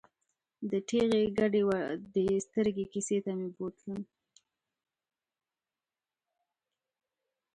[0.69, 4.01] د ټېغې ګډې ودې سترګې کیسې ته مې بوتلم.